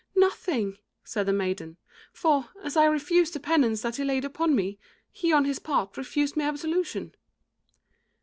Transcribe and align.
"Nothing," 0.15 0.79
said 1.03 1.27
the 1.27 1.31
maiden, 1.31 1.77
"for, 2.11 2.49
as 2.63 2.75
I 2.75 2.85
refused 2.85 3.33
the 3.33 3.39
penance 3.39 3.83
that 3.83 3.97
he 3.97 4.03
laid 4.03 4.25
upon 4.25 4.55
me, 4.55 4.79
he 5.11 5.31
on 5.31 5.45
his 5.45 5.59
part 5.59 5.95
refused 5.95 6.35
me 6.35 6.43
absolution." 6.43 7.13